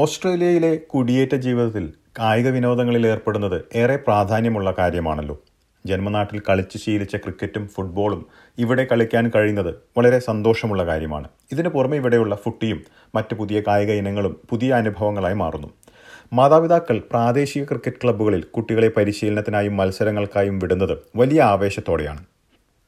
ഓസ്ട്രേലിയയിലെ 0.00 0.76
കുടിയേറ്റ 0.76 1.34
ജീവിതത്തിൽ 1.34 1.92
കായിക 2.18 2.48
വിനോദങ്ങളിൽ 2.48 3.06
ഏർപ്പെടുന്നത് 3.06 3.64
ഏറെ 3.74 3.96
പ്രാധാന്യമുള്ള 3.96 4.74
കാര്യമാണല്ലോ. 4.78 5.42
ജന്മനാട്ടിൽ 5.86 6.42
കളിച്ച് 6.48 6.78
ശീലിച്ച 6.78 7.16
ക്രിക്കറ്റും 7.16 7.68
ഫുട്ബോളും 7.68 8.26
ഇവിടെ 8.58 8.84
കളിക്കാൻ 8.84 9.30
കഴിയുന്നത് 9.34 9.74
വളരെ 9.96 10.18
സന്തോഷമുള്ള 10.18 10.86
കാര്യമാണ്. 10.86 11.28
ഇതിനു 11.52 11.68
പുറമെ 11.68 11.96
ഇവിടെയുള്ള 11.96 12.34
ഫുട്ടിയും 12.34 12.84
മറ്റ് 13.14 13.34
പുതിയ 13.34 13.60
കായിക 13.60 13.90
ഇനങ്ങളും 13.90 14.40
പുതിയ 14.50 14.72
അനുഭവങ്ങളായി 14.72 15.34
മാറുന്നു. 15.34 15.68
മാതാപിതാക്കൾ 16.32 16.98
പ്രാദേശിക 17.10 17.64
ക്രിക്കറ്റ് 17.64 17.96
ക്ലബ്ബുകളിൽ 18.04 18.42
കുട്ടികളെ 18.42 18.88
പരിശീലനത്തിനായും 18.88 19.76
മത്സരങ്ങൾക്കായും 19.76 20.58
വിടുന്നത് 20.58 20.98
വലിയ 21.16 21.42
ആവേശത്തോടെയാണ്. 21.42 22.24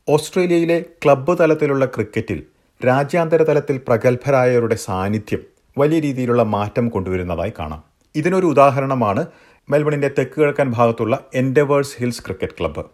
ഓസ്ട്രേലിയയിലെ 0.08 0.84
ക്ലബ്ബ് 1.04 1.38
തലത്തിലുള്ള 1.40 1.84
ക്രിക്കറ്റിൽ 1.84 2.42
രാജ്യാന്തര 2.86 3.42
തലത്തിൽ 3.42 3.76
പ്രഗത്ഭരായവരുടെ 3.76 4.74
സാന്നിധ്യം 4.74 5.51
വലിയ 5.78 6.00
രീതിയിലുള്ള 6.00 6.42
മാറ്റം 6.42 6.88
കൊണ്ടുവരുന്നതായി 6.88 7.52
കാണാം. 7.58 7.84
ഇതിനൊരു 8.14 8.46
ഉദാഹരണമാണ് 8.46 9.26
മെൽബണിന്റെ 9.70 10.08
തെക്ക് 10.08 10.40
കിഴക്കൻ 10.40 10.70
ഭാഗത്തുള്ള 10.70 11.18
എൻഡവേഴ്സ് 11.34 11.96
ഹിൽസ് 11.98 12.24
ക്രിക്കറ്റ് 12.24 12.52
ക്ലബ്ബ് 12.60 12.84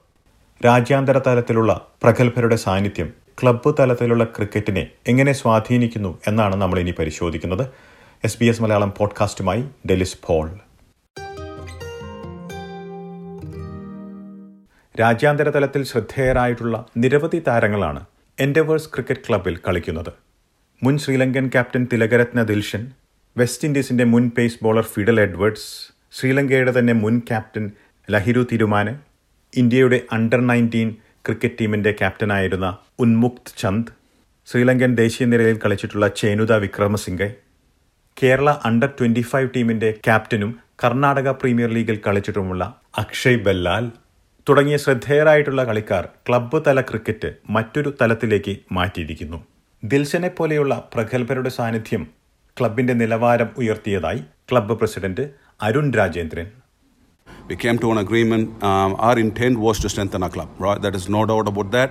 രാജ്യാന്തര 0.67 1.19
തലത്തിലുള്ള 1.19 1.87
പ്രഗത്ഭരുടെ 2.03 2.57
സാന്നിധ്യം 2.57 3.13
ക്ലബ്ബ് 3.43 3.75
തലത്തിലുള്ള 3.79 4.25
ക്രിക്കറ്റിനെ 4.25 4.89
എങ്ങനെ 5.07 5.33
സ്വാധീനിക്കുന്നു 5.33 6.19
എന്നാണ് 6.27 6.57
നമ്മൾ 6.57 6.79
ഇനി 6.79 6.91
പരിശോധിക്കുന്നത്. 6.91 7.67
എസ് 8.25 8.39
ബി 8.41 8.45
എസ് 8.45 8.63
മലയാളം 8.63 8.93
പോഡ്കാസ്റ്റുമായി 8.99 9.65
ഡെലിസ് 9.91 10.19
പോൾ. 10.27 10.51
രാജ്യാന്തര 15.01 15.49
തലത്തിൽ 15.51 15.83
ശ്രദ്ധേയരായിട്ടുള്ള 15.85 16.87
നിരവധി 16.97 17.43
താരങ്ങളാണ് 17.49 18.05
എൻഡവേഴ്സ് 18.41 18.89
ക്രിക്കറ്റ് 18.89 19.21
ക്ലബ്ബിൽ 19.29 19.59
കളിക്കുന്നത്. 19.69 20.28
മുൻ 20.83 20.99
ശ്രീലങ്കൻ 20.99 21.47
ക്യാപ്റ്റൻ 21.49 21.83
തിലകരത്ന 21.93 22.43
ദിൽഷൻ 22.43 22.83
വെസ്റ്റ് 23.37 23.67
ഇൻഡീസിന്റെ 23.69 24.05
മുൻ 24.05 24.31
പേസ് 24.31 24.59
ബോളർ 24.63 24.83
ഫിഡൽ 24.85 25.21
എഡ്വേർഡ്സ് 25.21 25.69
ശ്രീലങ്കയുടെ 26.13 26.73
തന്നെ 26.79 26.95
മുൻ 26.95 27.15
ക്യാപ്റ്റൻ 27.21 27.65
ലഹിരു 28.09 28.43
തിരുമാന് 28.53 28.93
ഇന്ത്യയുടെ 29.53 29.99
അണ്ടർ 30.13 30.41
നയന്റീൻ 30.47 30.89
ക്രിക്കറ്റ് 31.27 31.59
ടീമിന്റെ 31.61 31.93
ക്യാപ്റ്റനായിരുന്ന 31.93 32.69
ഉന്മുക്ത് 32.99 33.55
ചന്ദ് 33.57 33.93
ശ്രീലങ്കൻ 34.49 34.95
ദേശീയ 34.95 35.27
നിരയിൽ 35.27 35.59
കളിച്ചിട്ടുള്ള 35.59 36.09
Chenutha 36.17 36.53
Wickramasinghe 36.57 37.29
Kerala 38.17 38.51
under 38.65 38.91
twenty 38.99 39.23
five 39.23 39.51
ടീമിന്റെ 39.57 39.93
ക്യാപ്റ്റനും 40.05 40.53
കർണാടക 40.85 41.31
പ്രീമിയർ 41.33 41.71
ലീഗിൽ 41.71 42.01
കളിച്ചിട്ടുമുള്ള 42.07 42.63
അക്ഷയ് 42.99 43.37
ബല്ലാൽ 43.39 43.85
തുടങ്ങിയ 44.47 44.77
ശ്രദ്ധേയരായിട്ടുള്ള 44.77 45.65
കളിക്കാർ 45.65 46.05
ക്ലബ്ബ് 46.29 46.65
തല 46.67 46.81
ക്രിക്കറ്റ് 46.81 47.31
മറ്റൊരു 47.49 47.91
തലത്തിലേക്ക് 48.01 48.55
മാറ്റിയിരിക്കുന്നു. 48.73 49.39
ദിൽഷനെ 49.83 50.29
പോലെയുള്ള 50.39 50.75
പ്രഗത്ഭരുടെ 50.93 51.51
സാന്നിധ്യം 51.57 52.05
ക്ലബിന്റെ 52.59 52.95
നിലവാരം 53.03 53.51
ഉയർത്തിയതായി 53.63 54.23
club 54.51 54.77
president 54.81 55.27
Arun 55.69 55.89
Rajendran 56.01 56.49
We 57.51 57.57
came 57.63 57.79
to 57.83 57.89
an 57.93 57.99
agreement. 57.99 58.47
Um, 58.69 58.91
our 59.07 59.19
intent 59.23 59.57
was 59.67 59.77
to 59.83 59.89
strengthen 59.93 60.23
our 60.27 60.33
club, 60.35 60.51
right? 60.65 60.81
That 60.85 60.95
is 60.99 61.05
no 61.15 61.21
doubt 61.31 61.47
about 61.53 61.69
that. 61.77 61.91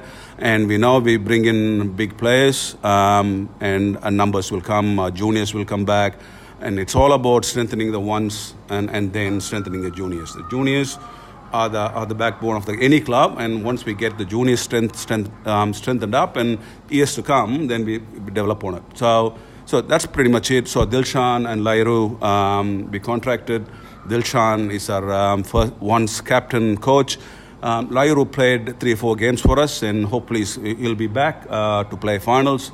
And 0.50 0.62
we 0.72 0.78
know 0.84 0.92
we 1.08 1.16
bring 1.30 1.46
in 1.52 1.60
big 2.02 2.12
players, 2.22 2.58
um, 2.94 3.30
and 3.70 3.86
uh, 3.98 4.12
numbers 4.20 4.48
will 4.54 4.66
come, 4.74 4.90
uh, 5.00 5.08
juniors 5.22 5.52
will 5.58 5.68
come 5.74 5.86
back, 5.94 6.12
and 6.62 6.84
it's 6.84 6.96
all 7.02 7.14
about 7.20 7.42
strengthening 7.52 7.90
the 7.92 8.04
ones 8.16 8.36
and, 8.70 8.86
and 8.98 9.14
then 9.18 9.42
strengthening 9.48 9.82
the 9.82 9.94
juniors. 10.00 10.34
The 10.34 10.46
juniors 10.54 10.92
are 11.54 11.70
the 11.70 11.80
are 11.80 12.06
the 12.06 12.16
backbone 12.16 12.56
of 12.56 12.66
the, 12.66 12.78
any 12.82 13.00
club, 13.00 13.38
and 13.40 13.64
once 13.64 13.86
we 13.86 13.94
get 13.94 14.18
the 14.18 14.26
juniors 14.26 14.62
strength, 14.62 14.96
strength 14.96 15.30
um, 15.48 15.74
strengthened 15.74 16.16
up, 16.16 16.36
and 16.36 16.60
years 16.90 17.16
to 17.16 17.22
come, 17.22 17.68
then 17.68 17.86
we, 17.86 18.00
we 18.00 18.32
develop 18.32 18.64
on 18.64 18.76
it. 18.76 18.84
So 18.96 19.38
so 19.66 19.82
that's 19.82 20.06
pretty 20.06 20.30
much 20.30 20.50
it. 20.52 20.68
So 20.68 20.86
Dilshan 20.86 21.46
and 21.52 21.62
Lahiru, 21.62 22.22
um, 22.24 22.90
we 22.90 23.00
contracted. 23.00 23.66
Dilshan 24.08 24.72
is 24.72 24.90
our 24.90 25.12
um, 25.12 25.44
first, 25.44 25.74
once 25.82 26.22
captain 26.22 26.78
coach. 26.78 27.18
Um, 27.62 27.90
Lahiru 27.90 28.32
played 28.32 28.80
three 28.80 28.94
or 28.94 28.96
four 28.96 29.16
games 29.16 29.42
for 29.42 29.60
us, 29.60 29.84
and 29.84 30.06
hopefully 30.06 30.46
he'll 30.46 30.96
be 30.96 31.08
back 31.08 31.46
uh, 31.50 31.84
to 31.84 31.98
play 31.98 32.18
finals. 32.18 32.72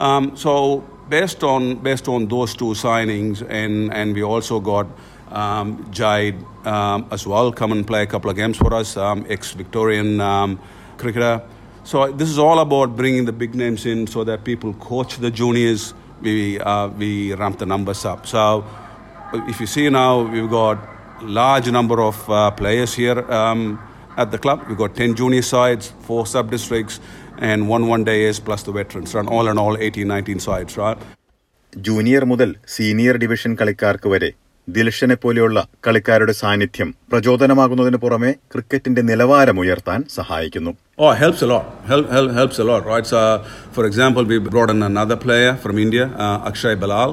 Um, 0.00 0.36
so 0.36 0.82
based 1.08 1.44
on 1.44 1.76
based 1.76 2.08
on 2.08 2.26
those 2.26 2.54
two 2.54 2.74
signings, 2.74 3.46
and 3.48 3.92
and 3.94 4.14
we 4.14 4.22
also 4.24 4.58
got 4.58 4.86
um, 5.31 5.89
Jade 5.91 6.35
um, 6.65 7.07
as 7.11 7.27
well 7.27 7.51
come 7.51 7.71
and 7.71 7.85
play 7.85 8.03
a 8.03 8.07
couple 8.07 8.29
of 8.29 8.35
games 8.35 8.57
for 8.57 8.73
us, 8.73 8.97
um, 8.97 9.25
ex-Victorian 9.29 10.21
um, 10.21 10.59
cricketer. 10.97 11.41
So 11.83 12.11
this 12.11 12.29
is 12.29 12.37
all 12.37 12.59
about 12.59 12.95
bringing 12.95 13.25
the 13.25 13.31
big 13.31 13.55
names 13.55 13.85
in 13.85 14.07
so 14.07 14.23
that 14.23 14.43
people 14.43 14.73
coach 14.73 15.17
the 15.17 15.31
juniors. 15.31 15.93
We 16.21 16.59
uh, 16.59 16.87
we 16.89 17.33
ramp 17.33 17.59
the 17.59 17.65
numbers 17.65 18.03
up. 18.05 18.27
So 18.27 18.65
if 19.33 19.59
you 19.59 19.67
see 19.67 19.89
now, 19.89 20.21
we've 20.21 20.49
got 20.49 20.77
large 21.21 21.69
number 21.71 22.01
of 22.01 22.29
uh, 22.29 22.51
players 22.51 22.93
here 22.93 23.19
um, 23.31 23.79
at 24.17 24.31
the 24.31 24.37
club. 24.37 24.65
We've 24.67 24.77
got 24.77 24.95
10 24.95 25.15
junior 25.15 25.41
sides, 25.41 25.93
four 26.01 26.25
sub-districts, 26.25 26.99
and 27.37 27.69
one 27.69 27.87
one-dayers 27.87 28.43
plus 28.43 28.63
the 28.63 28.71
veterans. 28.71 29.13
Run 29.13 29.27
all 29.27 29.47
in 29.47 29.57
all 29.57 29.77
18, 29.77 30.07
19 30.07 30.39
sides, 30.39 30.77
right? 30.77 30.97
Junior 31.87 32.23
മുതൽ 32.31 32.49
senior 32.75 33.15
division 33.23 33.51
കളിക്കാർക്ക് 33.59 34.09
വരെ 34.13 34.29
ദിൽഷനെ 34.68 35.14
പോലെയുള്ള 35.14 35.58
കളിക്കാരുടെ 35.86 36.34
സാന്നിധ്യം 36.40 36.94
പ്രചോദനമാകുന്നതിന് 37.12 37.96
പുറമെ 37.96 38.30
ക്രിക്കറ്റിന്റെ 38.52 39.02
നിലവാരം 39.10 39.60
ഉയർത്താൻ 39.64 40.02
സഹായിക്കുന്നു 40.18 40.72
Oh, 41.04 41.12
helps 41.22 41.40
a 41.42 41.46
lot. 41.46 41.64
Help, 41.90 42.06
help, 42.16 42.30
helps 42.30 42.58
a 42.62 42.64
lot, 42.70 42.82
right? 42.84 43.06
So, 43.12 43.20
for 43.76 43.84
example, 43.86 44.24
we 44.24 44.38
brought 44.48 44.70
in 44.70 44.82
another 44.82 45.16
player 45.16 45.52
from 45.56 45.78
India, 45.78 46.04
uh, 46.24 46.48
Akshay 46.48 46.74
Balal. 46.76 47.10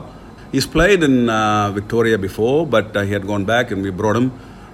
He's 0.51 0.67
played 0.75 1.01
in 1.03 1.15
uh, 1.29 1.37
Victoria 1.71 2.17
before, 2.17 2.67
but 2.67 2.87
uh, 2.91 3.01
he 3.01 3.13
had 3.13 3.25
gone 3.31 3.45
back 3.45 3.71
and 3.71 3.81
we 3.81 3.91
brought 3.91 4.15
him. 4.15 4.27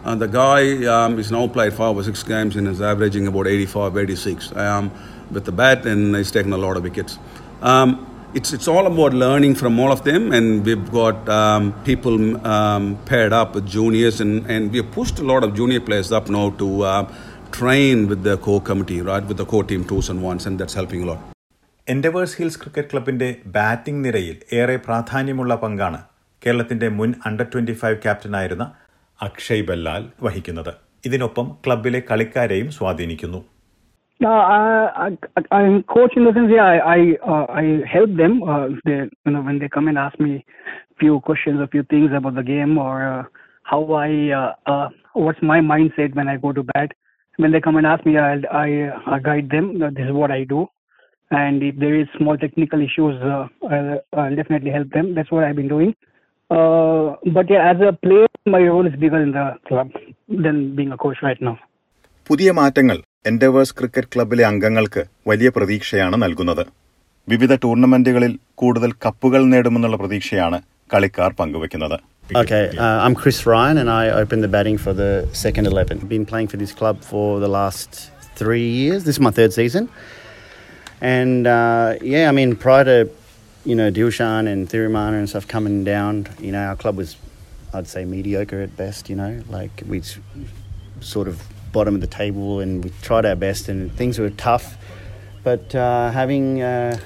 Uh, 0.05 0.15
the 0.15 0.27
guy 0.41 0.61
um, 0.95 1.17
he's 1.17 1.31
now 1.31 1.47
played 1.47 1.73
five 1.73 1.95
or 1.95 2.03
six 2.03 2.23
games 2.23 2.55
and 2.55 2.67
is 2.67 2.81
averaging 2.81 3.27
about 3.27 3.47
85, 3.47 3.97
86 3.97 4.51
um, 4.65 4.91
with 5.31 5.45
the 5.45 5.55
bat, 5.61 5.85
and 5.85 6.15
he's 6.15 6.31
taken 6.31 6.51
a 6.51 6.57
lot 6.57 6.75
of 6.77 6.83
wickets. 6.83 7.13
Um, 7.63 7.89
it's, 8.35 8.51
it's 8.53 8.67
all 8.67 8.85
about 8.87 9.13
learning 9.15 9.53
from 9.55 9.79
all 9.79 9.91
of 9.91 10.03
them, 10.03 10.31
and 10.31 10.65
we've 10.65 10.91
got 10.91 11.17
um, 11.29 11.63
people 11.83 12.15
um, 12.47 12.83
paired 13.05 13.33
up 13.33 13.55
with 13.55 13.65
juniors, 13.67 14.19
and, 14.21 14.45
and 14.47 14.71
we've 14.71 14.89
pushed 14.91 15.19
a 15.19 15.23
lot 15.23 15.43
of 15.43 15.53
junior 15.53 15.79
players 15.79 16.11
up 16.11 16.29
now 16.29 16.49
to 16.51 16.67
uh, 16.83 17.13
train 17.51 18.07
with 18.07 18.23
the 18.23 18.37
core 18.37 18.61
committee, 18.61 19.01
right, 19.01 19.25
with 19.25 19.37
the 19.37 19.45
core 19.45 19.63
team 19.63 19.83
twos 19.83 20.09
and 20.09 20.21
ones, 20.23 20.45
and 20.45 20.59
that's 20.59 20.77
helping 20.81 21.03
a 21.03 21.09
lot. 21.11 21.21
Endeavours 21.87 22.35
Hills 22.37 22.59
cricket 22.61 22.89
ക്ലബിന്റെ 22.91 23.27
batting 23.55 24.01
നിരയിൽ 24.05 24.37
ഏറെ 24.59 24.75
പ്രാധാന്യമുള്ള 24.85 25.53
പങ്കാണ് 25.65 25.99
കേരളത്തിന്റെ 26.41 26.87
മുൻ 26.99 27.09
under 27.27 27.45
twenty 27.53 27.75
five 27.81 27.97
ക്യാപ്റ്റനായിരുന്ന 28.05 28.65
അക്ഷയ് 29.19 29.65
ബല്ലാൽ 29.67 30.03
വഹിക്കുന്നത് 30.25 30.71
ഇതിനൊപ്പം 31.07 31.45
ക്ലബിലെ 31.65 31.99
കളിക്കാരെയും 32.09 32.69
സ്വാധീനിക്കുന്നു 32.77 33.39
No, 34.20 34.28
I, 34.28 34.90
I, 35.06 35.18
I, 35.36 35.56
I'm 35.56 35.82
coach 35.84 36.12
in 36.14 36.24
the 36.24 36.32
sense, 36.34 36.50
yeah, 36.54 36.64
I, 36.64 36.76
I, 36.76 36.98
uh, 37.26 37.46
I 37.48 37.62
help 37.90 38.14
them. 38.16 38.42
Uh, 38.42 38.66
if 38.66 38.78
they, 38.84 39.08
you 39.24 39.32
know, 39.32 39.40
when 39.40 39.58
they 39.58 39.68
come 39.68 39.88
and 39.88 39.96
ask 39.96 40.20
me 40.20 40.44
few 40.98 41.20
questions, 41.20 41.58
a 41.60 41.66
few 41.66 41.82
things 41.84 42.10
about 42.14 42.34
the 42.34 42.42
game, 42.42 42.76
or 42.76 43.20
uh, 43.20 43.22
how 43.62 43.90
I, 43.94 44.30
uh, 44.30 44.70
uh, 44.70 44.88
what's 45.14 45.42
my 45.42 45.60
mindset 45.60 46.14
when 46.14 46.28
I 46.28 46.36
go 46.36 46.52
to 46.52 46.62
bat. 46.62 46.92
When 47.36 47.52
they 47.52 47.60
come 47.60 47.76
and 47.76 47.86
ask 47.86 48.04
me, 48.04 48.18
I'll, 48.18 48.42
I, 48.52 48.90
I 49.06 49.18
guide 49.20 49.48
them. 49.50 49.78
that 49.78 49.94
This 49.94 50.04
is 50.04 50.12
what 50.12 50.30
I 50.30 50.44
do, 50.44 50.66
and 51.30 51.62
if 51.62 51.76
there 51.76 51.98
is 51.98 52.06
small 52.18 52.36
technical 52.36 52.80
issues, 52.82 53.16
uh, 53.22 53.48
I'll, 53.70 54.00
I'll 54.12 54.36
definitely 54.36 54.70
help 54.70 54.90
them. 54.90 55.14
That's 55.14 55.30
what 55.30 55.44
I've 55.44 55.56
been 55.56 55.68
doing. 55.68 55.94
Uh, 56.50 57.14
but 57.32 57.48
yeah, 57.48 57.70
as 57.70 57.80
a 57.80 57.92
player, 57.92 58.26
my 58.44 58.60
role 58.60 58.86
is 58.86 58.92
bigger 59.00 59.22
in 59.22 59.32
the 59.32 59.54
club 59.66 59.90
than 60.28 60.76
being 60.76 60.92
a 60.92 60.98
coach 60.98 61.16
right 61.22 61.40
now. 61.40 61.58
പുതിയ 62.26 62.50
മാറ്റങ്ങൾ 62.52 62.98
endeavours 63.29 63.75
cricket 63.79 64.09
ക്ലബിലെ 64.13 64.43
അംഗങ്ങൾക്ക് 64.49 65.01
വലിയ 65.29 65.49
പ്രതീക്ഷയാണ് 65.55 66.15
നൽകുന്നത് 66.23 66.65
വിവിധ 67.27 67.53
ടൂർണമെന്റുകളിൽ 67.63 68.33
കൂടുതൽ 68.61 68.91
കപ്പുകൾ 69.05 69.41
നേടുമെന്നുള്ള 69.53 69.97
പ്രതീക്ഷയാണ് 70.03 70.59
കളിക്കാർ 70.95 71.31
പങ്കുവെക്കുന്നത് 71.41 71.97
Okay, 72.41 72.61
uh, 72.75 72.97
I'm 73.05 73.15
Chris 73.21 73.39
Ryan 73.49 73.77
and 73.81 73.89
I 73.93 74.05
opened 74.19 74.43
the 74.45 74.49
batting 74.55 74.77
for 74.85 74.93
the 75.01 75.09
second 75.41 75.65
11. 75.71 75.99
I've 76.01 76.11
Been 76.13 76.25
playing 76.31 76.47
for 76.53 76.57
this 76.61 76.71
club 76.79 76.95
for 77.09 77.27
the 77.43 77.49
last 77.57 77.91
three 78.39 78.67
years. 78.79 78.99
This 79.07 79.15
is 79.17 79.23
my 79.27 79.33
third 79.39 79.53
season. 79.53 79.83
And 81.15 81.43
uh, 81.57 81.89
yeah, 82.13 82.25
I 82.31 82.35
mean, 82.39 82.51
prior 82.65 82.85
to, 82.91 82.97
you 83.65 83.75
know, 83.79 83.89
Dilshan 83.97 84.43
and 84.53 84.61
Thirumana 84.71 85.19
and 85.21 85.29
stuff 85.33 85.47
coming 85.47 85.77
down, 85.93 86.13
you 86.39 86.53
know, 86.55 86.63
our 86.71 86.75
club 86.75 86.97
was, 86.97 87.11
I'd 87.75 87.89
say, 87.93 88.03
mediocre 88.15 88.61
at 88.67 88.73
best, 88.75 89.03
you 89.07 89.17
know, 89.21 89.31
like 89.49 89.75
we 89.93 89.99
sort 91.13 91.29
of 91.33 91.37
bottom 91.77 91.93
of 91.97 92.01
the 92.07 92.13
table, 92.21 92.49
and 92.63 92.71
we 92.83 92.89
tried 93.07 93.25
our 93.31 93.39
best, 93.47 93.69
and 93.71 93.79
things 94.01 94.15
were 94.23 94.33
tough. 94.49 94.65
But 95.47 95.65
uh, 95.75 96.11
having 96.19 96.45
uh, 96.61 96.97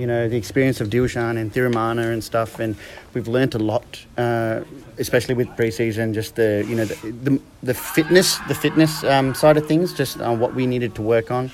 you 0.00 0.06
know 0.10 0.20
the 0.32 0.38
experience 0.42 0.78
of 0.82 0.88
Dilshan 0.94 1.34
and 1.40 1.52
Thirimanne 1.54 2.12
and 2.14 2.22
stuff, 2.22 2.60
and 2.64 2.76
we've 3.14 3.30
learnt 3.36 3.54
a 3.60 3.62
lot, 3.72 3.86
uh, 4.24 4.60
especially 5.04 5.34
with 5.40 5.48
preseason. 5.60 6.14
Just 6.20 6.36
the 6.40 6.50
you 6.70 6.76
know 6.78 6.86
the 6.92 6.96
the, 7.26 7.32
the 7.70 7.74
fitness, 7.74 8.28
the 8.52 8.58
fitness 8.64 8.92
um, 9.14 9.34
side 9.42 9.56
of 9.60 9.66
things, 9.66 9.86
just 10.02 10.20
on 10.20 10.38
what 10.42 10.54
we 10.54 10.66
needed 10.74 10.94
to 11.00 11.02
work 11.14 11.30
on. 11.30 11.50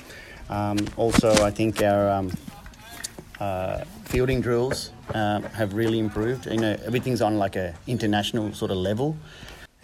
Um, 0.57 0.77
also, 0.97 1.29
I 1.49 1.51
think 1.51 1.81
our 1.81 2.03
um, 2.17 2.27
uh, 3.39 3.83
fielding 4.11 4.41
drills 4.41 4.91
uh, 5.13 5.41
have 5.59 5.73
really 5.73 5.99
improved. 6.07 6.45
You 6.45 6.61
know 6.65 6.75
everything's 6.85 7.21
on 7.21 7.39
like 7.45 7.55
a 7.55 7.73
international 7.87 8.53
sort 8.61 8.71
of 8.71 8.77
level. 8.89 9.09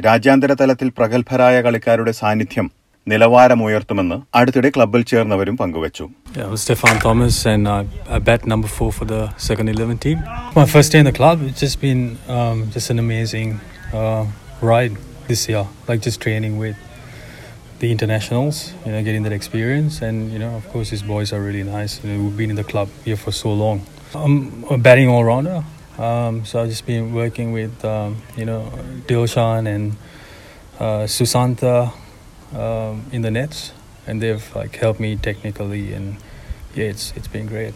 രാജ്യാന്തര 0.06 0.52
തലത്തിൽ 0.60 0.90
പ്രഗത്ഭരായ 0.98 1.56
കളിക്കാരുടെ 1.66 2.14
സാന്നിധ്യം 2.20 2.68
നിലവാരമുയർത്തുമെന്ന് 3.11 4.17
അടുത്തിടെ 4.39 4.71
ക്ലബിൽ 4.77 5.03
ചേർന്നവരും 5.11 5.57
പങ്കുവച്ചു 5.63 6.07
Yeah, 6.37 6.47
I'm 6.49 6.57
Stefan 6.63 6.97
Thomas, 7.05 7.37
and 7.53 7.65
I, 7.75 7.79
I 8.15 8.19
bat 8.29 8.41
number 8.53 8.69
four 8.77 8.89
for 8.97 9.07
the 9.13 9.21
second 9.47 9.69
11 9.75 9.99
team. 10.05 10.19
My 10.59 10.65
first 10.73 10.89
day 10.93 10.99
in 11.03 11.07
the 11.11 11.15
club, 11.21 11.37
it's 11.49 11.61
just 11.67 11.79
been 11.85 12.03
um, 12.37 12.59
just 12.75 12.89
an 12.95 12.99
amazing 13.05 13.49
uh, 14.01 14.25
ride 14.71 14.95
this 15.31 15.43
year. 15.51 15.65
Like 15.89 16.01
just 16.09 16.19
training 16.27 16.55
with 16.65 16.77
the 17.83 17.89
internationals, 17.95 18.57
you 18.85 18.93
know, 18.93 19.03
getting 19.09 19.23
that 19.29 19.37
experience, 19.41 19.95
and 20.09 20.17
you 20.33 20.41
know, 20.43 20.53
of 20.61 20.67
course, 20.73 20.89
these 20.95 21.07
boys 21.15 21.31
are 21.35 21.41
really 21.49 21.65
nice. 21.79 21.93
You 22.03 22.09
know, 22.11 22.19
we've 22.25 22.39
been 22.43 22.51
in 22.51 22.57
the 22.57 22.69
club 22.73 22.89
here 23.07 23.21
for 23.25 23.33
so 23.43 23.51
long. 23.65 23.79
I'm 24.25 24.37
a 24.71 24.79
batting 24.89 25.09
all 25.15 25.25
rounder, 25.31 25.59
um, 26.07 26.35
so 26.49 26.53
I've 26.61 26.71
just 26.75 26.87
been 26.93 27.07
working 27.23 27.49
with 27.59 27.75
um, 27.95 28.11
you 28.37 28.47
know 28.51 28.61
Dilshan 29.09 29.63
and 29.75 29.85
uh, 30.87 31.05
Susanta 31.19 31.75
um, 32.54 33.06
in 33.12 33.22
the 33.22 33.32
nets, 33.32 33.72
and 34.08 34.22
they've 34.22 34.48
like 34.56 34.76
helped 34.76 35.00
me 35.00 35.16
technically, 35.16 35.94
and 35.94 36.18
yeah, 36.76 36.92
it's 36.94 37.14
it's 37.18 37.32
been 37.38 37.48
great. 37.48 37.74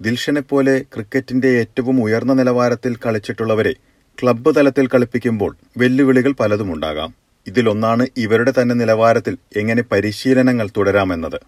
ദിൽഷനെ 0.00 0.40
പോലെ 0.50 0.74
ക്രിക്കറ്റിന്റെ 0.94 1.50
ഏറ്റവും 1.62 1.96
ഉയർന്ന 2.04 2.32
നിലവാരത്തിൽ 2.38 2.92
കളിച്ചിട്ടുള്ളവരെ 3.02 3.72
club 4.18 4.50
തലത്തിൽ 4.56 4.86
കളിപ്പിക്കുമ്പോൾ 4.92 5.52
വെല്ലുവിളികൾ 5.80 6.32
പലതുമുണ്ടാകാം 6.40 7.10
ഇതിലൊന്നാണ് 7.46 8.04
ഇവരുടെ 8.24 8.52
തന്നെ 8.58 8.74
നിലവാരത്തിൽ 8.80 9.36
എങ്ങനെ 9.60 9.82
പരിശീലനങ്ങൾ 9.92 10.68
തുടരാമെന്നത് 10.78 11.38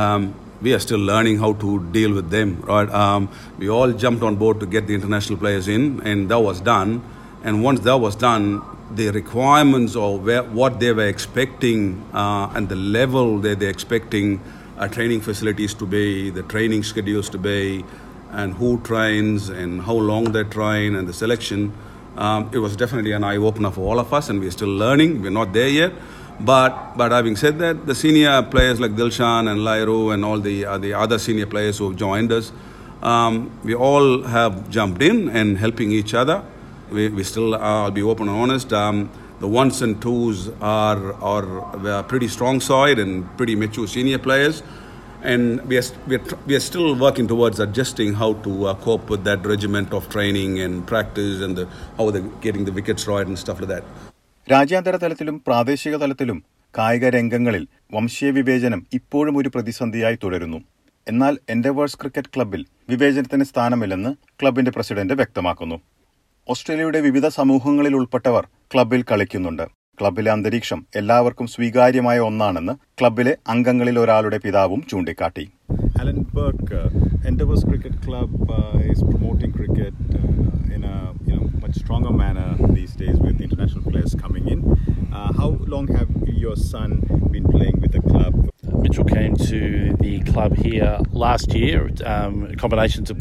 we 0.00 0.26
we 0.64 0.72
are 0.72 0.82
still 0.84 1.02
learning 1.10 1.38
how 1.38 1.52
to 1.62 1.70
deal 1.96 2.12
with 2.18 2.28
them, 2.30 2.50
right? 2.70 2.90
Um, 3.02 3.28
we 3.58 3.68
all 3.68 3.90
jumped 3.92 4.22
on 4.22 4.34
board 4.42 4.60
to 4.60 4.66
get 4.66 4.86
the 4.86 4.94
international 4.94 5.38
players 5.42 5.66
in, 5.68 5.82
and 6.10 6.28
that 6.30 6.42
was 6.48 6.60
done. 6.60 7.02
And 7.44 7.62
once 7.62 7.80
that 7.88 8.00
was 8.06 8.14
done, 8.16 8.44
the 8.90 9.10
requirements 9.10 9.96
of 9.96 10.24
where, 10.24 10.42
what 10.42 10.80
they 10.80 10.92
were 10.92 11.06
expecting 11.06 12.04
uh, 12.12 12.52
and 12.54 12.68
the 12.68 12.76
level 12.76 13.38
that 13.38 13.58
they're 13.60 13.70
expecting 13.70 14.40
uh, 14.78 14.88
training 14.88 15.20
facilities 15.20 15.74
to 15.74 15.86
be, 15.86 16.30
the 16.30 16.42
training 16.42 16.82
schedules 16.82 17.30
to 17.30 17.38
be, 17.38 17.84
and 18.30 18.54
who 18.54 18.80
trains 18.80 19.48
and 19.48 19.82
how 19.82 19.94
long 19.94 20.32
they 20.32 20.44
train 20.44 20.96
and 20.96 21.08
the 21.08 21.12
selection. 21.12 21.72
Um, 22.16 22.50
it 22.52 22.58
was 22.58 22.76
definitely 22.76 23.12
an 23.12 23.24
eye 23.24 23.36
opener 23.36 23.70
for 23.70 23.80
all 23.82 23.98
of 23.98 24.12
us, 24.12 24.28
and 24.28 24.40
we're 24.40 24.50
still 24.50 24.68
learning. 24.68 25.22
We're 25.22 25.30
not 25.30 25.52
there 25.52 25.68
yet. 25.68 25.92
But, 26.40 26.96
but 26.96 27.12
having 27.12 27.36
said 27.36 27.58
that, 27.60 27.86
the 27.86 27.94
senior 27.94 28.42
players 28.42 28.80
like 28.80 28.92
Dilshan 28.92 29.50
and 29.50 29.60
Lahiru 29.60 30.12
and 30.12 30.24
all 30.24 30.40
the, 30.40 30.64
uh, 30.64 30.78
the 30.78 30.94
other 30.94 31.18
senior 31.18 31.46
players 31.46 31.78
who 31.78 31.90
have 31.90 31.96
joined 31.96 32.32
us, 32.32 32.50
um, 33.02 33.50
we 33.62 33.74
all 33.74 34.22
have 34.22 34.68
jumped 34.68 35.00
in 35.02 35.28
and 35.28 35.58
helping 35.58 35.92
each 35.92 36.12
other. 36.14 36.42
We, 36.90 37.08
we 37.08 37.22
still, 37.24 37.54
uh, 37.54 37.58
I'll 37.58 37.90
be 37.90 38.02
open 38.02 38.28
and 38.28 38.36
honest, 38.36 38.72
um, 38.72 39.10
the 39.40 39.48
ones 39.48 39.82
and 39.82 40.00
twos 40.00 40.48
are, 40.60 41.12
are, 41.14 41.46
are 41.88 42.02
pretty 42.04 42.28
strong 42.28 42.60
side 42.60 42.98
and 42.98 43.12
pretty 43.36 43.56
mature 43.56 43.86
senior 43.88 44.18
players. 44.18 44.62
And 45.22 45.62
we 45.62 45.78
are, 45.78 45.82
we, 46.06 46.16
are, 46.16 46.24
we 46.46 46.54
are 46.54 46.60
still 46.60 46.94
working 46.96 47.26
towards 47.26 47.58
adjusting 47.58 48.14
how 48.14 48.34
to 48.46 48.66
uh, 48.66 48.74
cope 48.76 49.08
with 49.08 49.24
that 49.24 49.44
regiment 49.46 49.92
of 49.92 50.08
training 50.10 50.60
and 50.60 50.86
practice 50.86 51.40
and 51.40 51.56
the, 51.56 51.66
how 51.96 52.10
they're 52.10 52.28
getting 52.42 52.64
the 52.66 52.72
wickets 52.72 53.06
right 53.06 53.26
and 53.26 53.38
stuff 53.38 53.60
like 53.60 53.70
that. 53.74 53.84
രാജ്യാന്തര 54.48 54.96
തലത്തിലും 55.02 55.36
പ്രാദേശിക 55.48 55.96
തലത്തിലും 56.02 56.38
കായിക 56.74 57.08
രംഗങ്ങളിൽ 57.14 57.62
വംശീയ 57.94 58.30
വിവേചനം 58.38 58.80
ഇപ്പോഴും 58.98 59.36
ഒരു 59.40 59.48
പ്രതിസന്ധിയായി 59.54 60.16
തുടരുന്നു 60.22 60.58
എന്നാൽ 61.06 61.34
എൻഡവേഴ്സ് 61.54 61.98
ക്രിക്കറ്റ് 62.00 62.32
ക്ലബിൽ 62.34 62.62
വിവേചനത്തിന് 62.92 63.44
സ്ഥാനമില്ലെന്ന് 63.50 64.10
ക്ലബിന്റെ 64.40 64.72
പ്രസിഡന്റ് 64.76 65.14
വ്യക്തമാക്കുന്നു 65.20 65.76
ഓസ്ട്രേലിയയുടെ 66.48 67.00
വിവിധ 67.00 67.26
സമൂഹങ്ങളിൽ 67.28 67.94
ഉൾപ്പെട്ടവർ 67.96 68.44
ക്ലബിൽ 68.72 69.04
കളിക്കുന്നുണ്ട്. 69.10 69.62
ക്ലബിലെ 70.00 70.30
അന്തരീക്ഷം 70.32 70.80
എല്ലാവർക്കും 70.96 71.46
സ്വീകാര്യമായ 71.46 72.18
ഒന്നാണെന്ന് 72.18 72.72
ക്ലബിലെ 73.00 73.32
അംഗങ്ങളിൽ 73.48 73.98
ഒരാളുടെ 73.98 74.38
പിതാവും 74.44 74.80
ചൂണ്ടിക്കാട്ടി. 74.90 75.44
Alan 76.00 76.18
Burke 76.34 76.80
Endeavours 77.26 77.66
cricket 77.66 78.00
club 78.06 78.38
is 78.90 79.04
promoting 79.04 79.54
cricket 79.56 80.20
in 80.74 80.84
a 80.86 81.38
much 81.62 81.78
stronger 81.80 82.12
manner 82.22 82.50
these 82.74 82.98
days 83.00 83.20
with 83.20 83.42
international 83.42 83.84
players 83.88 84.16
coming 84.16 84.50
in 84.56 84.60
how 85.40 85.50
long 85.74 85.92
have 85.96 86.38
your 86.44 86.58
son 86.72 86.92
been 87.34 87.46
playing 87.54 87.80
with 87.84 87.96
the 87.98 88.02
club 88.12 88.40
Mitchell 88.84 89.06
came 89.08 89.34
to 89.48 89.58
the 90.00 90.20
club 90.28 90.52
here 90.56 90.90
last 91.22 91.54
year, 91.54 91.78
um, 92.12 92.34
a 92.46 92.56
combination 92.56 93.02
to 93.10 93.14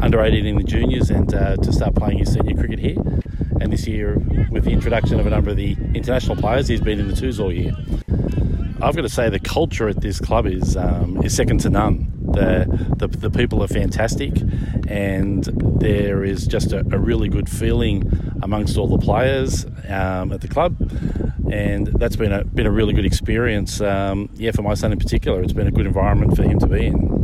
under 0.00 0.22
18 0.22 0.46
in 0.46 0.56
the 0.56 0.64
juniors 0.64 1.10
and 1.10 1.32
uh, 1.34 1.56
to 1.56 1.72
start 1.72 1.94
playing 1.94 2.18
his 2.18 2.32
senior 2.32 2.56
cricket 2.56 2.78
here. 2.78 2.96
And 3.60 3.72
this 3.72 3.86
year, 3.86 4.18
with 4.50 4.64
the 4.64 4.70
introduction 4.70 5.18
of 5.18 5.26
a 5.26 5.30
number 5.30 5.50
of 5.50 5.56
the 5.56 5.76
international 5.94 6.36
players, 6.36 6.68
he's 6.68 6.80
been 6.80 7.00
in 7.00 7.08
the 7.08 7.16
twos 7.16 7.40
all 7.40 7.52
year. 7.52 7.72
I've 8.80 8.94
got 8.94 9.02
to 9.02 9.08
say 9.08 9.30
the 9.30 9.40
culture 9.40 9.88
at 9.88 10.02
this 10.02 10.20
club 10.20 10.46
is 10.46 10.76
um, 10.76 11.24
is 11.24 11.34
second 11.34 11.60
to 11.60 11.70
none. 11.70 12.12
The, 12.32 12.66
the 12.98 13.08
the 13.08 13.30
people 13.30 13.62
are 13.62 13.68
fantastic, 13.68 14.32
and 14.86 15.44
there 15.80 16.22
is 16.22 16.46
just 16.46 16.72
a, 16.72 16.80
a 16.80 16.98
really 16.98 17.28
good 17.28 17.48
feeling 17.48 18.04
amongst 18.42 18.76
all 18.76 18.86
the 18.86 18.98
players 18.98 19.64
um, 19.88 20.30
at 20.30 20.42
the 20.42 20.48
club, 20.48 20.76
and 21.50 21.86
that's 21.86 22.16
been 22.16 22.32
a 22.32 22.44
been 22.44 22.66
a 22.66 22.70
really 22.70 22.92
good 22.92 23.06
experience. 23.06 23.80
Um, 23.80 24.28
yeah, 24.34 24.50
for 24.50 24.62
my 24.62 24.74
son 24.74 24.92
in 24.92 24.98
particular, 24.98 25.42
it's 25.42 25.54
been 25.54 25.66
a 25.66 25.72
good 25.72 25.86
environment 25.86 26.36
for 26.36 26.42
him 26.42 26.58
to 26.58 26.66
be 26.66 26.86
in. 26.86 27.15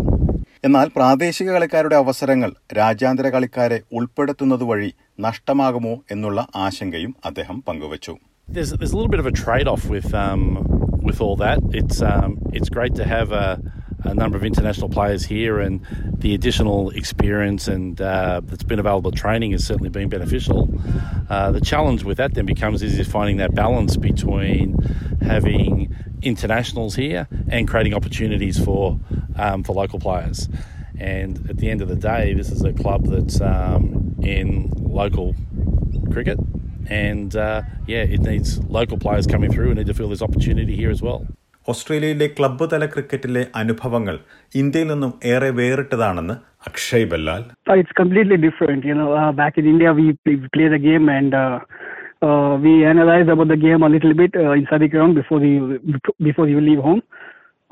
എന്നാൽ 0.68 0.88
പ്രാദേശിക 0.98 1.50
കളിക്കാരുടെ 1.56 1.98
അവസരങ്ങൾ 2.04 2.52
രാജ്യാന്തര 2.80 3.28
കളിക്കാരെ 3.36 3.80
ഉൾപ്പെടുത്തുന്നത് 3.98 4.64
വഴി 4.72 4.90
നഷ്ടമാകുമോ 5.26 5.94
എന്നുള്ള 6.16 6.48
ആശങ്കയും 6.68 7.14
അദ്ദേഹം 7.32 7.60
പങ്കുവച്ചു 7.70 8.16
There's 8.50 8.70
there's 8.72 8.94
a 8.94 8.96
little 8.96 9.10
bit 9.10 9.20
of 9.20 9.26
a 9.26 9.32
trade 9.32 9.68
off 9.68 9.86
with 9.94 10.14
um, 10.16 10.42
with 11.08 11.22
all 11.24 11.36
that. 11.38 11.60
It's 11.80 11.98
um, 12.12 12.30
it's 12.58 12.70
great 12.70 12.96
to 12.96 13.06
have 13.06 13.32
a, 13.32 13.48
a 14.06 14.14
number 14.14 14.38
of 14.40 14.44
international 14.44 14.90
players 14.90 15.24
here, 15.26 15.56
and 15.60 15.76
the 16.18 16.34
additional 16.34 16.80
experience 16.92 17.68
and 17.68 18.02
uh, 18.02 18.40
that's 18.48 18.64
been 18.64 18.80
available 18.80 19.12
training 19.12 19.52
has 19.52 19.66
certainly 19.66 19.90
been 19.90 20.08
beneficial. 20.10 20.62
Uh, 21.30 21.52
the 21.52 21.62
challenge 21.62 22.04
with 22.04 22.18
that 22.18 22.34
then 22.36 22.46
becomes 22.46 22.82
is 22.82 23.08
finding 23.08 23.38
that 23.38 23.54
balance 23.54 23.98
between 23.98 24.66
having 25.24 25.94
internationals 26.24 26.96
here 26.96 27.24
and 27.50 27.68
creating 27.68 27.94
opportunities 27.94 28.58
for 28.60 28.82
um, 29.38 29.64
for 29.64 29.74
local 29.74 30.00
players. 30.00 30.50
And 31.00 31.50
at 31.50 31.58
the 31.58 31.70
end 31.70 31.82
of 31.82 31.88
the 31.88 31.96
day, 31.96 32.34
this 32.34 32.52
is 32.52 32.64
a 32.64 32.74
club 32.74 33.06
that's 33.06 33.42
um, 33.42 34.16
in 34.22 34.72
local 35.02 35.36
cricket, 36.12 36.40
and 36.90 37.36
uh, 37.36 37.62
yeah, 37.86 38.00
it 38.16 38.22
needs 38.22 38.60
local 38.64 38.98
players 38.98 39.28
coming 39.28 39.52
through 39.52 39.68
and 39.68 39.76
need 39.76 39.88
to 39.88 39.94
feel 39.94 40.10
this 40.10 40.22
opportunity 40.22 40.76
here 40.76 40.90
as 40.90 41.02
well. 41.02 41.26
ഓസ്ട്രേലിയയിലെ 41.72 42.28
club 42.28 42.66
തല 42.72 42.86
ക്രിക്കറ്റിലെ 42.86 43.48
അനുഭവങ്ങൾ 43.54 44.20
ഇന്ത്യയിൽ 44.56 44.88
നിന്നും 44.88 45.14
ഏറെ 45.26 45.50
വേറിട്ടതാണെന്ന് 45.50 46.36
Akshay 46.68 47.06
Ballal 47.06 47.42
Uh, 47.70 47.74
it's 47.82 47.92
completely 47.92 48.38
different. 48.38 48.86
You 48.86 48.96
know, 49.00 49.10
uh, 49.14 49.32
back 49.32 49.58
in 49.58 49.66
India, 49.66 49.92
we 50.00 50.06
play, 50.24 50.36
we 50.36 50.48
play 50.56 50.68
the 50.76 50.80
game 50.90 51.10
and 51.10 51.34
uh, 51.34 51.60
uh, 52.22 52.58
we 52.66 52.86
analyze 52.86 53.28
about 53.28 53.48
the 53.48 53.58
game 53.58 53.84
a 53.84 53.90
little 53.90 54.14
bit 54.14 54.34
uh, 54.36 54.52
inside 54.52 54.82
the 54.82 54.92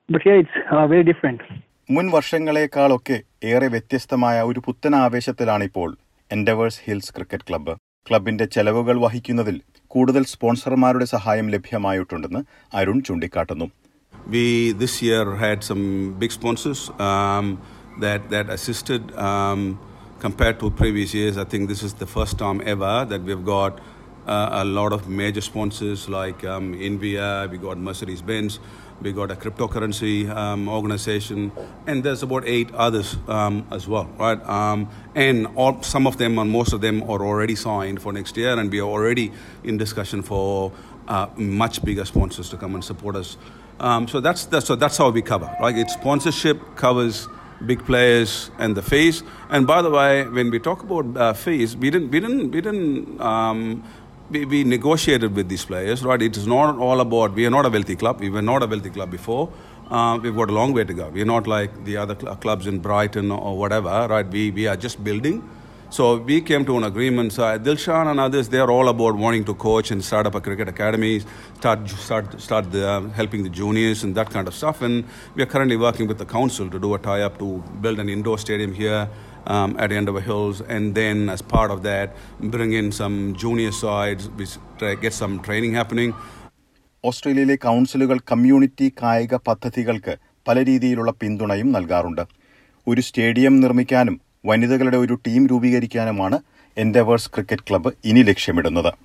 but 0.10 0.22
here 0.22 0.38
it's 0.40 0.50
uh, 0.72 0.88
very 0.88 1.04
different 1.04 1.42
മുൻ 1.90 2.06
വർഷങ്ങളെക്കാളൊക്കെ 2.12 3.18
ഏറെ 3.44 3.68
വ്യത്യസ്തമായ 3.68 4.38
ഒരു 4.42 4.60
പുത്തൻ 4.66 4.94
ആവേശത്തിലാണിപ്പോൾ 4.96 5.90
Endeavours 6.32 6.82
Hills 6.86 7.14
cricket 7.14 7.48
club 7.50 7.74
ക്ലബിന്റെ 8.08 8.46
ചെലവുകൾ 8.46 8.96
വഹിക്കുന്നതിൽ 9.00 9.58
കൂടുതൽ 9.92 10.24
സ്പോൺസർമാരുടെ 10.24 11.06
സഹായം 11.06 11.48
ലഭ്യമായിട്ടുണ്ടെന്ന് 11.50 12.42
അരുൺ 12.74 12.98
ചൂണ്ടിക്കാട്ടുന്നു 13.02 13.68
we 14.30 14.46
this 14.74 14.98
year 15.06 15.28
had 15.42 15.62
some 15.62 15.82
big 16.20 16.32
sponsors 16.32 16.86
um, 17.08 17.48
that 17.98 18.24
that 18.30 18.48
assisted 18.50 19.04
um, 19.18 19.62
compared 20.20 20.58
to 20.62 20.70
previous 20.74 21.12
years. 21.14 21.38
I 21.38 21.46
think 21.46 21.70
this 21.70 21.84
is 21.84 21.94
the 21.96 22.08
first 22.08 22.36
time 22.38 22.60
ever 22.66 22.96
that 23.06 23.22
we've 23.22 23.46
got 23.48 23.74
uh, 24.26 24.50
a 24.52 24.66
lot 24.66 24.92
of 24.94 25.08
major 25.08 25.42
sponsors 25.42 26.10
like 26.10 26.44
um, 26.44 26.72
we 26.72 27.14
got 27.16 27.78
Mercedes 27.78 28.22
Benz, 28.22 28.60
we 29.02 29.12
got 29.12 29.30
a 29.30 29.36
cryptocurrency 29.36 30.30
um, 30.30 30.70
organization, 30.70 31.52
and 31.86 32.04
there's 32.04 32.24
about 32.24 32.44
eight 32.46 32.74
others 32.74 33.18
um, 33.28 33.68
as 33.72 33.88
well, 33.88 34.06
right? 34.18 34.42
Um, 34.48 34.90
and 35.16 35.48
all, 35.56 35.82
some 35.84 36.08
of 36.08 36.18
them 36.18 36.40
and 36.40 36.50
most 36.50 36.74
of 36.74 36.82
them 36.82 37.04
are 37.04 37.22
already 37.22 37.56
signed 37.56 38.02
for 38.02 38.14
next 38.14 38.38
year, 38.38 38.58
and 38.58 38.72
we 38.72 38.80
are 38.80 38.90
already 38.90 39.32
in 39.64 39.78
discussion 39.78 40.22
for 40.22 40.72
uh, 41.08 41.28
much 41.36 41.84
bigger 41.84 42.06
sponsors 42.06 42.50
to 42.50 42.58
come 42.58 42.74
and 42.74 42.84
support 42.84 43.16
us. 43.16 43.38
Um, 43.80 44.08
so 44.08 44.22
that's, 44.22 44.46
that's 44.46 44.66
so 44.66 44.76
that's 44.76 44.98
how 44.98 45.10
we 45.10 45.22
cover, 45.22 45.54
right? 45.60 45.78
It's 45.78 45.94
sponsorship 45.94 46.76
covers 46.76 47.28
big 47.66 47.86
players 47.86 48.52
and 48.58 48.76
the 48.76 48.82
fees. 48.82 49.24
And 49.50 49.68
by 49.68 49.82
the 49.82 49.90
way, 49.90 50.28
when 50.28 50.50
we 50.50 50.60
talk 50.60 50.84
about 50.84 51.18
uh, 51.18 51.34
fees, 51.34 51.76
we 51.76 51.90
didn't 51.90 52.12
we 52.12 52.20
didn't 52.20 52.52
we 52.52 52.62
didn't. 52.62 53.20
Um, 53.22 53.84
we, 54.30 54.46
we 54.46 54.64
negotiated 54.64 55.36
with 55.36 55.50
these 55.50 55.66
players, 55.66 56.04
right? 56.04 56.22
It 56.22 56.38
is 56.38 56.48
not 56.48 56.78
all 56.78 57.00
about, 57.00 57.34
we 57.34 57.46
are 57.46 57.50
not 57.50 57.66
a 57.66 57.70
wealthy 57.70 57.96
club. 57.96 58.20
We 58.20 58.30
were 58.30 58.42
not 58.42 58.64
a 58.64 58.68
wealthy 58.68 58.90
club 58.90 59.12
before. 59.12 59.52
Uh, 59.90 60.18
we've 60.22 60.36
got 60.36 60.50
a 60.50 60.54
long 60.54 60.74
way 60.74 60.84
to 60.84 60.94
go. 60.94 61.10
We're 61.10 61.26
not 61.26 61.46
like 61.46 61.86
the 61.86 61.98
other 61.98 62.16
cl- 62.20 62.36
clubs 62.38 62.66
in 62.66 62.80
Brighton 62.80 63.32
or 63.32 63.58
whatever, 63.58 64.08
right? 64.10 64.28
We, 64.28 64.50
we 64.52 64.68
are 64.68 64.76
just 64.76 65.04
building. 65.04 65.48
So 65.92 66.18
we 66.18 66.42
came 66.42 66.66
to 66.66 66.78
an 66.78 66.84
agreement. 66.84 67.34
So 67.34 67.44
Dilshan 67.60 68.08
and 68.08 68.20
others, 68.20 68.50
they 68.50 68.58
are 68.58 68.72
all 68.72 68.90
about 68.90 69.16
wanting 69.16 69.46
to 69.46 69.54
coach 69.54 69.92
and 69.92 70.04
start 70.04 70.26
up 70.26 70.34
a 70.34 70.42
cricket 70.42 70.68
academy, 70.68 71.22
start 71.60 71.88
start 71.88 72.42
start 72.42 72.72
the, 72.72 72.90
um, 72.90 73.12
helping 73.12 73.44
the 73.44 73.50
juniors 73.50 74.04
and 74.04 74.16
that 74.16 74.32
kind 74.32 74.48
of 74.48 74.56
stuff. 74.56 74.82
And 74.82 75.06
we 75.36 75.44
are 75.44 75.46
currently 75.46 75.78
working 75.78 76.08
with 76.08 76.18
the 76.18 76.26
council 76.26 76.70
to 76.72 76.80
do 76.80 76.96
a 76.96 76.98
tie-up 76.98 77.38
to 77.38 77.64
build 77.82 78.00
an 78.00 78.10
indoor 78.10 78.40
stadium 78.40 78.74
here 78.74 79.08
um, 79.54 79.72
at 79.84 79.92
end 79.92 80.10
of 80.12 80.18
Hills, 80.28 80.58
and 80.76 80.96
then 80.96 81.18
as 81.34 81.42
part 81.54 81.72
of 81.72 81.80
that, 81.84 82.08
bring 82.54 82.72
in 82.82 82.92
some 82.92 83.16
junior 83.44 83.74
sides, 83.84 84.24
which 84.40 84.54
get 85.04 85.14
some 85.22 85.36
training 85.48 85.74
happening. 85.82 86.14
ഓസ്ട്രേലിയയിലെ 87.04 87.56
കൗൺസിലുകൾ 87.56 88.20
community 88.32 88.94
കായിക 89.02 89.36
പദ്ധതികൾക്ക് 89.36 90.16
പല 90.48 90.64
രീതിയിലുള്ള 90.66 91.12
പിന്തുണയും 91.12 91.72
നൽകാറുണ്ട്. 91.72 92.22
ഒരു 92.88 93.02
stadium 93.02 93.60
നിർമ്മിക്കാനും 93.62 94.22
വനിതകളുടെ 94.46 94.98
ഒരു 94.98 95.14
ടീം 95.28 95.48
രൂപീകരിക്കാനുമാണ് 95.48 96.40
എൻഡവേഴ്സ് 96.78 97.30
ക്രിക്കറ്റ് 97.30 97.68
ക്ലബ്ബ് 97.70 97.92
ഇനി 98.06 98.22
ലക്ഷ്യമിടുന്നത്. 98.22 99.05